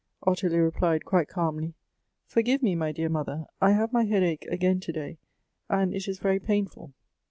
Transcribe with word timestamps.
Ottilie 0.25 0.57
replied, 0.57 1.05
quite 1.05 1.27
calmly, 1.27 1.75
'Forgive 2.25 2.63
me, 2.63 2.73
my 2.73 2.91
dear 2.91 3.07
mother, 3.07 3.45
I 3.61 3.73
have 3.73 3.93
my 3.93 4.03
lieadache 4.03 4.47
again 4.51 4.79
to 4.79 4.91
day, 4.91 5.19
and 5.69 5.93
it 5.93 6.07
is 6.07 6.17
very 6.17 6.39
painful.' 6.39 6.93